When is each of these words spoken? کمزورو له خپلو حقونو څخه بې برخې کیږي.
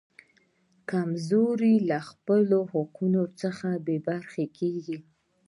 کمزورو 0.89 1.73
له 1.89 1.97
خپلو 2.09 2.59
حقونو 2.73 3.23
څخه 3.41 3.67
بې 3.85 3.97
برخې 4.07 4.45
کیږي. 4.57 4.97